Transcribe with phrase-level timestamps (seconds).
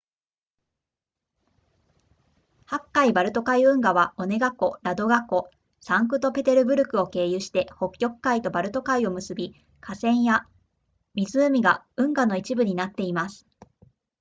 [2.65, 10.47] 白海バルト海運河はオネガ湖ラドガ湖サンクトペテルブルクを経由して北極海とバルト海を結び河川や
[11.13, 13.45] 湖が運河の一部になっています